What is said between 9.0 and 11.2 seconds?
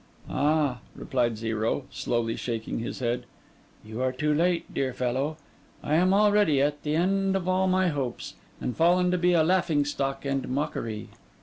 to be a laughing stock and mockery.